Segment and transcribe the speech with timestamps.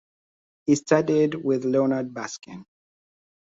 [0.65, 2.63] He studied with Leonard Baskin.